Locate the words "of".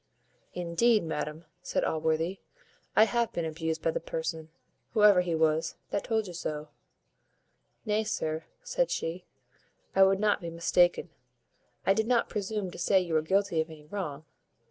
13.61-13.69